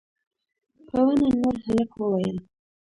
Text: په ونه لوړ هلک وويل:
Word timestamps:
په 0.87 0.97
ونه 1.05 1.29
لوړ 1.37 1.55
هلک 1.65 1.91
وويل: 1.95 2.37